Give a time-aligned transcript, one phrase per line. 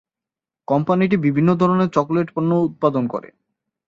[0.67, 3.29] কোম্পানিটি বিভিন্ন ধরনের চকোলেট পণ্য উৎপাদন করে।